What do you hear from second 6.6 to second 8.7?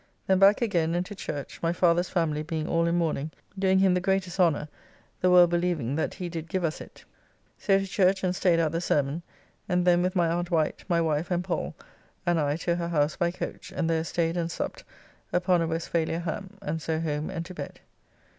us it: so to church, and staid